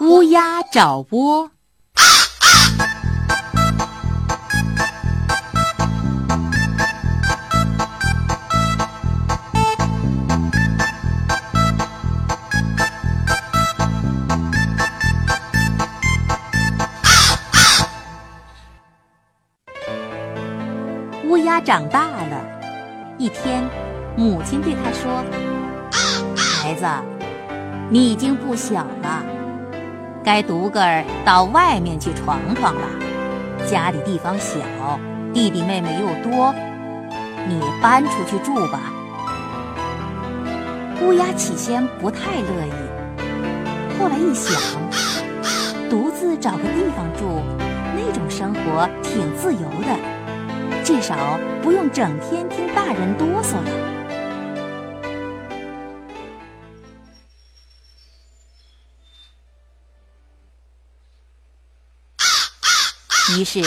[0.00, 1.50] 乌鸦找窝。
[21.24, 22.44] 乌鸦长大了，
[23.18, 23.68] 一天，
[24.16, 25.24] 母亲对他说
[26.36, 26.86] ：“孩子，
[27.92, 29.22] 你已经不小了，
[30.24, 32.88] 该独个儿到外面去闯闯了。
[33.66, 34.60] 家里地方小，
[35.34, 36.54] 弟弟妹妹又多，
[37.46, 38.90] 你搬出去住吧。”
[41.04, 44.58] 乌鸦起先不太乐意，后来一想，
[45.90, 47.42] 独自找个地方住，
[47.94, 50.82] 那种生活挺自由的。
[50.82, 54.01] 至少不用整天听大人哆嗦了。
[63.38, 63.62] 于是，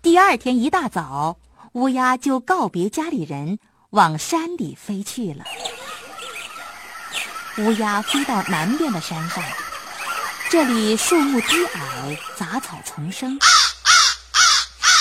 [0.00, 1.36] 第二天一大早，
[1.72, 3.58] 乌鸦就告别家里人，
[3.90, 5.44] 往山里飞去了。
[7.58, 9.44] 乌鸦飞到南边的山上，
[10.50, 13.38] 这里树木低矮，杂草丛生。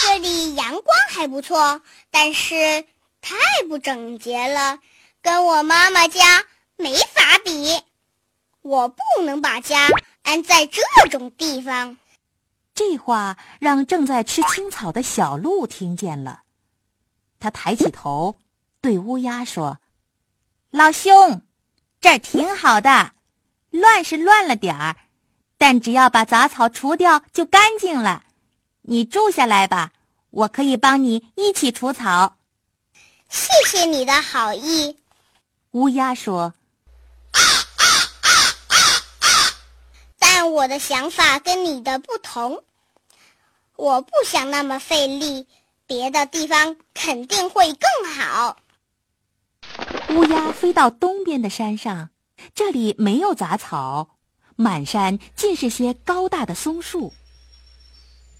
[0.01, 1.81] 这里阳光还不错，
[2.11, 2.85] 但是
[3.21, 3.35] 太
[3.69, 4.79] 不整洁了，
[5.21, 6.43] 跟我妈妈家
[6.75, 7.81] 没法比。
[8.61, 9.89] 我不能把家
[10.23, 11.97] 安在这种地方。
[12.73, 16.43] 这话让正在吃青草的小鹿听见了，
[17.39, 18.37] 他抬起头
[18.81, 19.79] 对乌鸦说
[20.71, 21.41] ：“老兄，
[22.01, 23.13] 这儿挺好的，
[23.69, 24.95] 乱是乱了点儿，
[25.57, 28.23] 但只要把杂草除掉就干净了。
[28.83, 29.91] 你住下来吧。”
[30.33, 32.37] 我可以帮你一起除草，
[33.29, 34.97] 谢谢你的好意。
[35.73, 36.55] 乌鸦说
[40.43, 42.65] ：“但我的想法跟你的不同，
[43.77, 45.47] 我不想那么费力，
[45.87, 48.57] 别的地方肯定会更好。”
[50.13, 52.09] 乌鸦飞到东边的山上，
[52.53, 54.17] 这里没有杂草，
[54.57, 57.13] 满山尽是些高大的松树。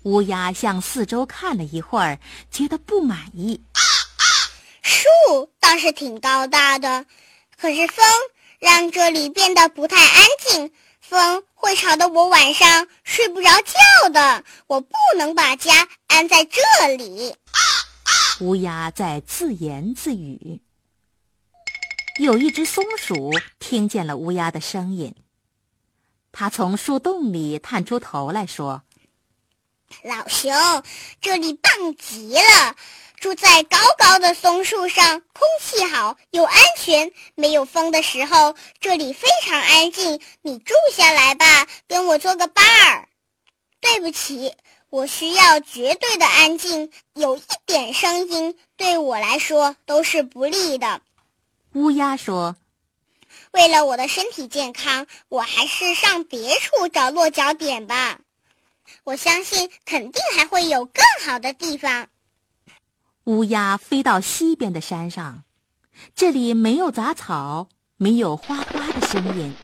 [0.03, 2.19] 乌鸦向四周看了一会儿，
[2.51, 3.63] 觉得不满意。
[4.81, 7.05] 树倒是挺高大的，
[7.57, 8.05] 可是风
[8.59, 10.73] 让这里变得不太安静。
[11.13, 14.43] 风会吵得我晚上睡不着觉的。
[14.65, 17.35] 我不能把家安在这里。
[18.39, 20.59] 乌鸦在自言自语。
[22.19, 25.13] 有一只松鼠听见了乌鸦的声音，
[26.31, 28.81] 它从树洞里探出头来说。
[30.03, 30.51] 老熊，
[31.21, 32.75] 这里棒极了！
[33.23, 37.13] 住在高高的松树上，空气好又安全。
[37.35, 40.19] 没有风的时候，这里非常安静。
[40.41, 43.07] 你住下来吧，跟我做个伴儿。
[43.79, 44.53] 对不起，
[44.89, 50.99] 我需要绝对的安静，有一点声音对我来说都是不利的。
[51.75, 52.57] 乌鸦说
[53.51, 58.19] ：“为了我的身体健康，我还是上别处找落脚点吧。”
[59.05, 62.09] 我相信肯定还会有更好的地方。
[63.25, 65.43] 乌鸦飞到西边的山上，
[66.13, 69.55] 这里没有杂草，没有哗哗的声音，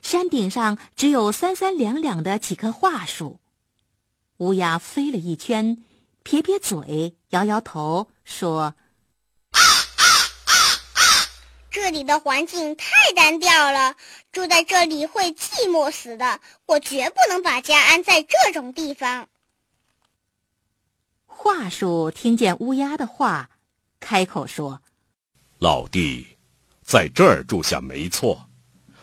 [0.00, 3.40] 山顶上只有三三两两的几棵桦树。
[4.38, 5.84] 乌鸦飞了一圈，
[6.22, 8.74] 撇撇嘴，摇摇头，说。
[11.70, 13.96] 这里的环境太单调了，
[14.32, 16.40] 住在这里会寂寞死的。
[16.64, 19.28] 我绝不能把家安在这种地方。
[21.44, 23.50] 桦树听见乌鸦的话，
[24.00, 24.80] 开口说
[25.60, 26.26] ：“老弟，
[26.80, 28.48] 在这儿住下没错。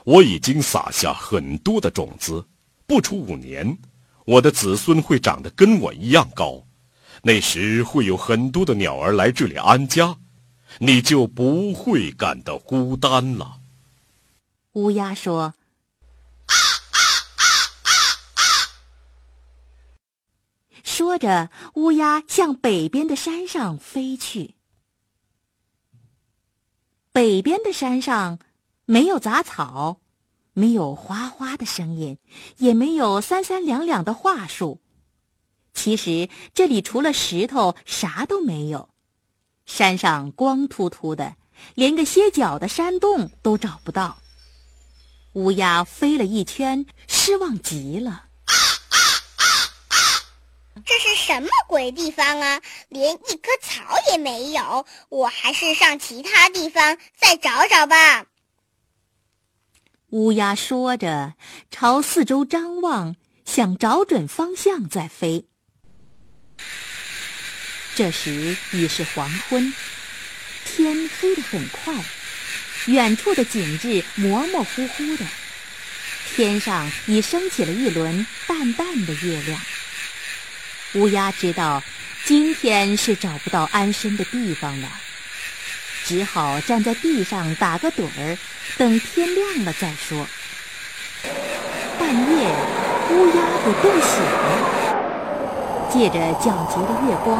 [0.05, 2.43] 我已经撒下很多的种子，
[2.87, 3.77] 不出五年，
[4.25, 6.65] 我的子孙会长得跟我一样高。
[7.21, 10.17] 那时会有很多的鸟儿来这里安家。”
[10.79, 13.59] 你就不会感到孤单了。
[14.71, 15.53] 乌鸦说
[20.91, 24.55] ：“说着，乌鸦向北边的山上飞去。
[27.13, 28.39] 北边的山上
[28.83, 30.01] 没有杂草，
[30.51, 32.17] 没有哗哗的声音，
[32.57, 34.81] 也没有三三两两的桦树。
[35.73, 38.89] 其实这里除了石头，啥都没有。”
[39.65, 41.37] 山上光秃秃的，
[41.73, 44.17] 连个歇脚的山洞都找不到。
[45.35, 48.25] 乌鸦飞了一圈，失望极了。
[50.85, 52.61] 这是什么鬼地方啊？
[52.89, 54.85] 连一棵草也没有。
[55.09, 58.25] 我还是上其他地方再找找吧。
[60.09, 61.35] 乌鸦说着，
[61.69, 65.45] 朝四周张望，想找准方向再飞。
[67.95, 69.73] 这时已是黄昏，
[70.65, 71.93] 天黑得很快，
[72.87, 75.25] 远处的景致模模糊糊的，
[76.33, 79.61] 天上已升起了一轮淡淡的月亮。
[80.93, 81.81] 乌鸦知道，
[82.25, 84.87] 今天是找不到安身的地方了。
[86.03, 88.37] 只好站在地上打个盹儿，
[88.77, 90.25] 等天亮了再说。
[91.97, 92.49] 半夜，
[93.09, 94.49] 乌鸦给冻醒了。
[95.89, 97.39] 借着皎洁的月光，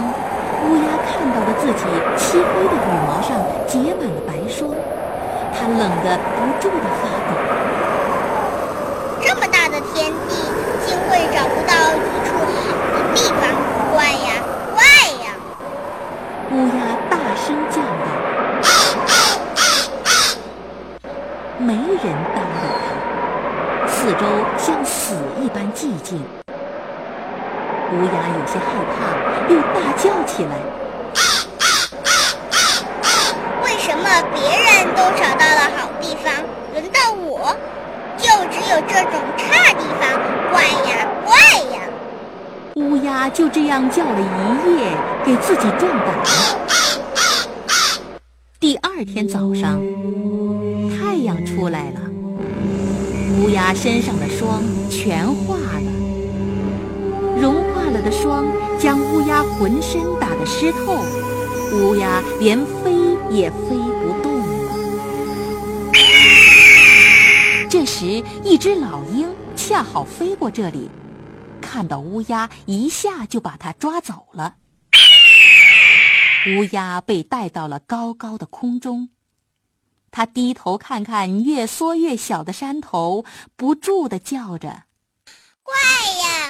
[0.63, 1.83] 乌鸦看到了自己
[2.15, 3.35] 漆黑的羽毛上
[3.67, 4.71] 结满了白霜，
[5.51, 7.29] 它冷得不住地发抖。
[9.21, 10.31] 这么大的天地，
[10.85, 12.61] 竟会找不到一处好
[12.93, 13.43] 的地方，
[13.93, 14.29] 怪呀，
[14.75, 14.79] 怪
[15.23, 15.25] 呀！
[16.51, 16.79] 乌鸦
[17.09, 17.81] 大声叫道。
[21.59, 24.25] 没人搭理他，四周
[24.57, 26.19] 像死一般寂静。
[26.47, 26.49] 乌
[28.03, 28.93] 鸦有些害怕，
[29.47, 30.57] 又大叫起来
[33.63, 34.03] ：“为什么
[34.33, 36.33] 别人都找到了好地方，
[36.73, 37.55] 轮到我，
[38.17, 40.19] 就只有这种差地方？
[40.51, 41.35] 怪呀，怪
[41.75, 41.77] 呀！”
[42.77, 44.23] 乌鸦就这样叫了一
[44.79, 46.07] 夜，给自己壮胆。
[48.59, 49.79] 第二天早上。
[50.89, 51.99] 太阳出来了，
[53.41, 55.91] 乌鸦身上的霜全化了，
[57.41, 58.45] 融化了的霜
[58.77, 60.99] 将乌鸦浑身打得湿透，
[61.73, 62.93] 乌鸦连飞
[63.31, 64.77] 也飞不动了。
[67.67, 70.87] 这时，一只老鹰恰好飞过这里，
[71.59, 74.57] 看到乌鸦，一下就把它抓走了。
[76.55, 79.09] 乌鸦被带到了高高的空中。
[80.11, 83.23] 他低头看看越缩越小的山头，
[83.55, 84.83] 不住地叫着
[85.63, 85.73] ：“怪
[86.23, 86.40] 呀！”